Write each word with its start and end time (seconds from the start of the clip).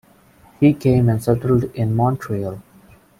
He 0.59 0.73
came 0.73 1.09
and 1.09 1.21
settled 1.23 1.65
in 1.75 1.95
Montreal. 1.95 2.63